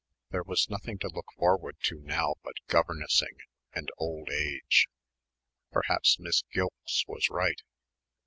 [0.31, 3.37] There was nothing to look forward to now but governessing
[3.71, 4.87] and old age.
[5.71, 7.61] Perhaps Miss Gilkes was right....